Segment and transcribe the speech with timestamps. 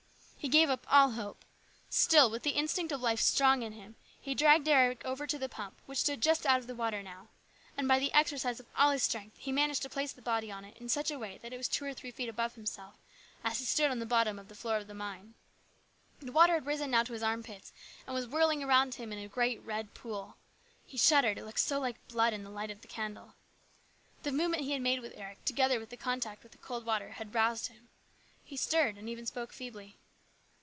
[0.43, 1.45] He gave up all hope.
[1.91, 5.47] Still, with the instinct of life strong in him, he dragged Eric over to the
[5.47, 7.27] pump, which stood just out of the water now;
[7.77, 8.21] and by the THE RESCUE.
[8.21, 10.89] 69 exercise of all his strength he managed to place the body upon it in
[10.89, 12.95] such a way that it was two or three feet above himself
[13.43, 15.35] as he stood on the bottom of the floor of the mine.
[16.19, 17.71] The water had risen now to his armpits,
[18.07, 20.37] and was whirling around him in a great red pool.
[20.87, 23.35] He shuddered, it looked so like blood in the light of the candle.
[24.23, 27.11] The movement he had made with Eric, together with the contact with the cold water,
[27.11, 27.89] had roused him.
[28.43, 29.97] He stirred and even spoke feebly.